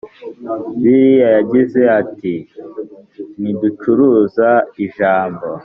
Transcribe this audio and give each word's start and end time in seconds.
bibiliya 0.81 1.27
yagize 1.37 1.81
ati 2.01 2.33
ntiducuruza 3.39 4.49
ijambo. 4.85 5.47